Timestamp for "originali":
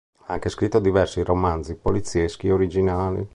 2.49-3.23